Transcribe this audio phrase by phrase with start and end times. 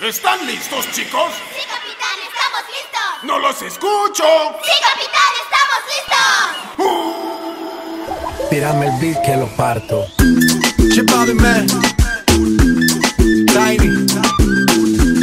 [0.00, 1.32] ¿Están listos, chicos?
[1.54, 3.22] Sí, capitán, estamos listos.
[3.22, 4.24] ¡No los escucho!
[4.62, 5.80] Sí, capitán, estamos
[8.28, 8.50] listos.
[8.50, 10.06] Tírame el beat que lo parto.
[10.92, 11.66] Chip man.
[13.46, 13.88] Tiny.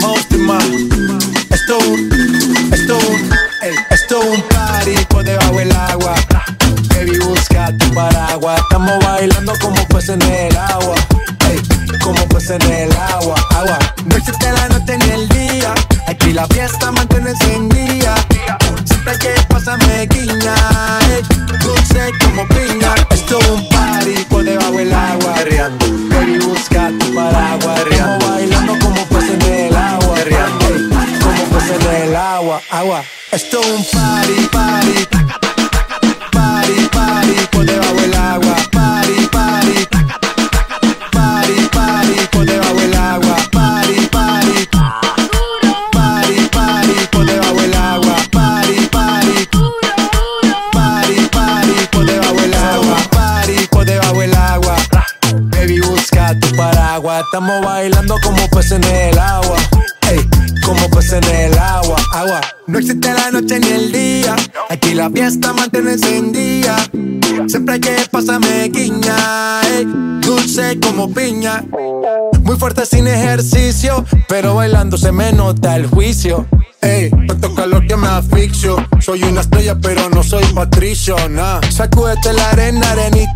[0.00, 0.88] Most Man.
[1.48, 2.10] Esto un,
[2.74, 3.30] esto un,
[3.88, 6.14] esto un party por debajo del agua.
[6.88, 8.60] Baby, busca tu paraguas.
[8.60, 10.96] Estamos bailando como pues en el agua
[12.06, 13.78] como pues en el agua, agua.
[14.04, 15.74] No existe la noche ni el día,
[16.06, 18.14] aquí la fiesta mantiene encendida.
[18.84, 20.54] Siempre que pasa me guiña,
[21.64, 22.94] dulce como piña.
[23.10, 25.86] Esto es un party por debajo del agua, riendo.
[26.08, 27.80] Baby, busca tu paraguas,
[28.28, 30.66] bailando como pues en el agua, riendo.
[31.24, 33.02] Como pues en el agua, agua.
[33.32, 35.05] Esto es un party, party,
[57.26, 59.56] Estamos bailando como pues en el agua.
[60.08, 60.20] Ey,
[60.64, 62.40] como pues en el agua, agua.
[62.68, 64.36] No existe la noche ni el día.
[64.70, 66.76] Aquí la fiesta mantiene encendida.
[67.48, 69.60] Siempre hay que pasarme guiña.
[69.62, 69.86] Ey,
[70.20, 71.64] dulce como piña.
[72.42, 74.04] Muy fuerte sin ejercicio.
[74.28, 76.46] Pero bailando se me nota el juicio.
[76.80, 78.76] Ey, tanto calor que me asfixio.
[79.00, 81.60] Soy una estrella, pero no soy patricio, nah.
[81.70, 83.35] Sacúdete la arena, arenita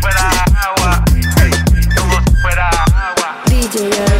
[0.00, 1.00] paraguas.
[1.96, 3.42] como si fuera agua.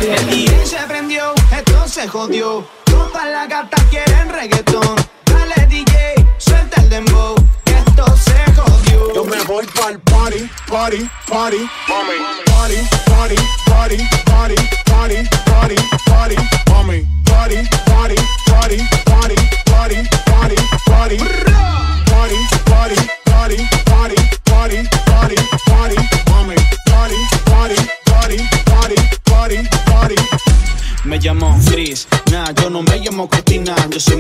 [0.02, 2.66] El DJ se prendió, esto se jodió.
[2.84, 4.96] Todas las gatas quieren reggaetón.
[5.24, 9.14] Dale DJ, suelta el dembow, esto se jodió.
[9.14, 12.14] Yo me voy pa'l party, party, party, mami.
[12.46, 12.76] Party,
[13.06, 13.36] party,
[13.66, 15.16] party, party, party, party,
[15.50, 15.76] party,
[16.08, 16.19] mami.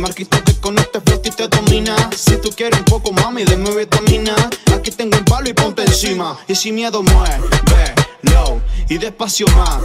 [0.00, 1.94] Marquito que con este flow y te domina.
[2.16, 4.34] Si tú quieres un poco, mami, mi vitamina.
[4.74, 6.38] Aquí tengo un palo y ponte encima.
[6.48, 8.62] Y sin miedo mueve, low.
[8.88, 9.78] Y despacio más,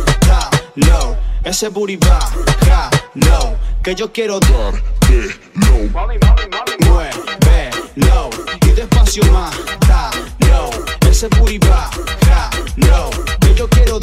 [0.76, 1.18] low.
[1.44, 2.20] Ese booty va,
[3.16, 3.58] low.
[3.84, 4.40] Que yo quiero.
[6.86, 7.12] Mueve,
[7.96, 8.30] low.
[8.66, 9.54] Y despacio más,
[10.40, 10.70] low.
[11.10, 11.90] Ese booty va,
[12.78, 13.10] low.
[13.42, 14.00] Que yo quiero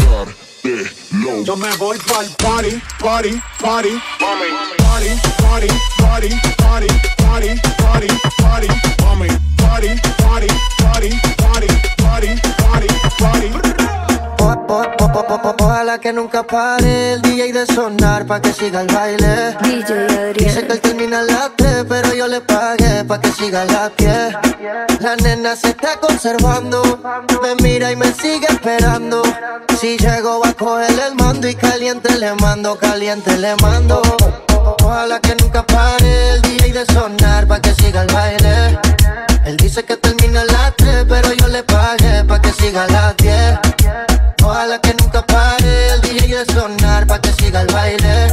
[0.62, 1.44] dar.
[1.44, 3.90] Yo me voy pa'l party, party, party,
[4.20, 4.48] mami.
[4.78, 5.08] Party,
[5.42, 5.68] party,
[5.98, 6.28] party,
[6.58, 8.08] party, party, party,
[8.38, 8.68] party,
[9.02, 9.28] mami.
[9.58, 11.08] Party, party, party,
[11.38, 11.68] party,
[11.98, 12.28] party,
[12.58, 13.01] party, party.
[14.72, 19.54] Ojalá que nunca pare el DJ de sonar pa' que siga el baile.
[19.62, 20.32] DJ Adrián.
[20.32, 23.90] Dice que él termina a las 3, pero yo le pagué pa' que siga la
[23.90, 24.30] pie.
[25.00, 26.82] La nena se está conservando,
[27.42, 29.22] me mira y me sigue esperando.
[29.78, 34.00] Si llego va a coger el mando y caliente le mando, caliente le mando.
[34.82, 38.78] Ojalá que nunca pare el DJ de sonar pa' que siga el baile.
[39.44, 42.86] Él dice que termina a las 3, pero yo le pagué pa' que siga a
[42.88, 43.71] las 10.
[44.52, 48.28] Ojalá que nunca pare el DJ de sonar pa' que siga el baile.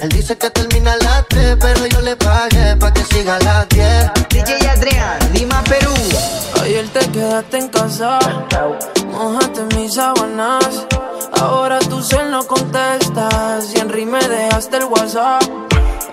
[0.00, 3.40] Él dice que termina a las 3, pero yo le pagué pa' que siga a
[3.40, 4.10] las 10.
[4.30, 5.92] DJ Adrián, Lima, Perú.
[6.62, 8.18] Ayer te quedaste en casa,
[9.12, 10.86] mojaste mis sábanas.
[11.38, 15.42] Ahora tu cel no contestas y en me dejaste el WhatsApp.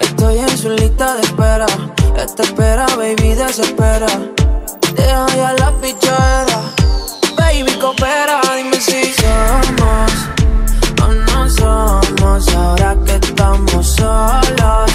[0.02, 1.68] Estoy en su lista de espera,
[2.18, 4.08] esta espera, baby, desespera.
[4.94, 6.60] Deja ya la fichera,
[7.52, 10.12] baby, coopera, dime si somos
[11.04, 14.91] o no somos ahora que estamos solos.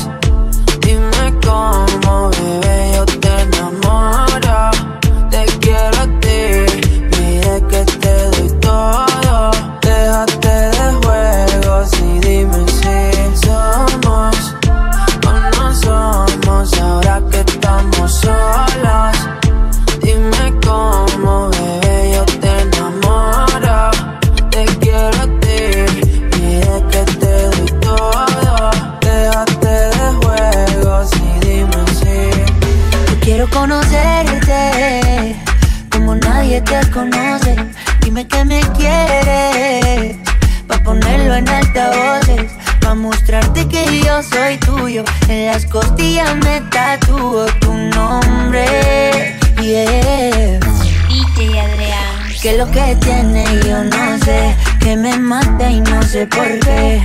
[44.04, 45.04] Yo soy tuyo.
[45.28, 49.36] En las costillas me tatúo tu nombre.
[49.60, 50.60] Yeah.
[51.08, 52.32] DJ Adrián.
[52.40, 54.54] Que lo que tiene yo no sé.
[54.80, 57.02] Que me mata y no sé por qué.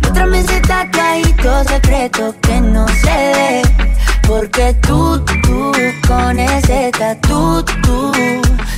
[0.00, 3.62] Muéstrame ese tatuajito secreto que no se ve.
[4.26, 5.72] Porque tú, tú,
[6.06, 8.12] con ese tatu, tú,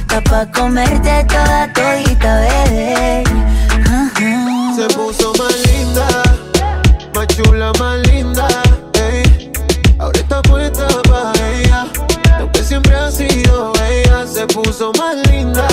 [0.00, 1.72] está pa' comerte toda
[14.80, 15.68] Puso más linda,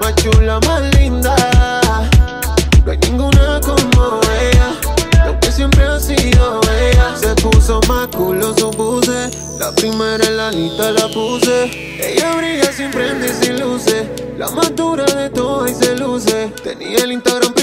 [0.00, 1.36] más chula, más linda.
[2.82, 4.72] No hay ninguna como ella,
[5.26, 7.14] lo que siempre ha sido ella.
[7.20, 9.28] Se puso más culo, su puse.
[9.58, 11.64] La primera en la lista la puse.
[12.00, 14.06] Ella brilla sin prende y sin luces.
[14.38, 16.50] La más dura de todas y se luce.
[16.64, 17.57] Tenía el Instagram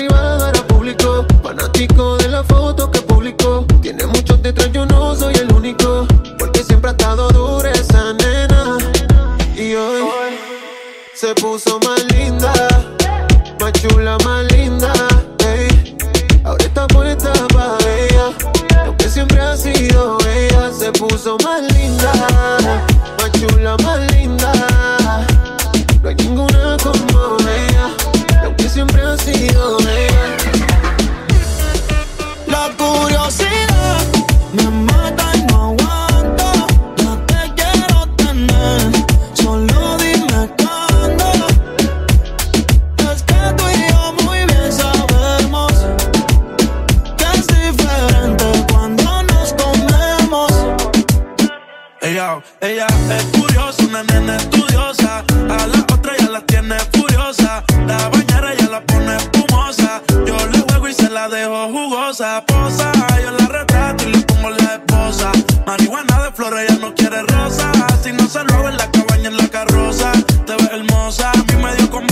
[52.06, 52.86] Ella, ella
[53.18, 55.24] es curiosa, una nena estudiosa.
[55.50, 57.64] A la otra ya la tiene furiosa.
[57.88, 60.04] La bañera ya la pone espumosa.
[60.24, 62.46] Yo le juego y se la dejo jugosa.
[62.46, 62.92] Posa,
[63.24, 65.32] yo la retrato y le pongo la esposa.
[65.66, 67.72] Marihuana de flores, ella no quiere rosa.
[68.04, 70.12] Si no se lo hago en la cabaña, en la carroza.
[70.46, 72.06] Te ves hermosa, a mí me dio con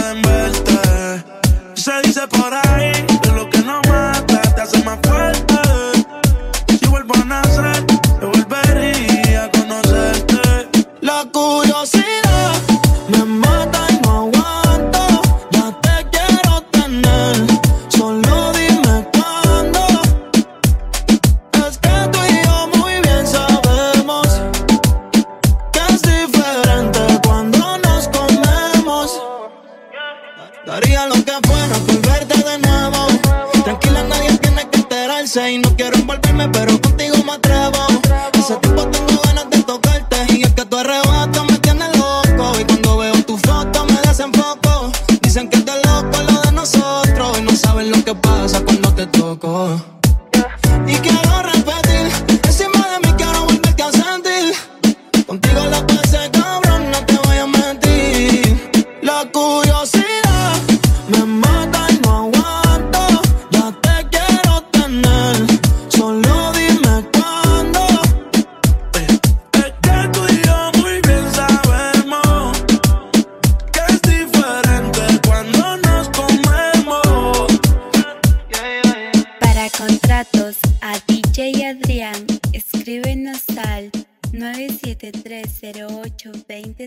[0.00, 1.24] pueden verte.
[1.74, 3.09] Se dice por ahí
[36.10, 37.86] envolverme, pero contigo me atrevo.
[38.32, 39.59] Hace tiempo tengo ganas de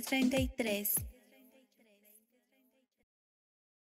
[0.04, 0.96] 33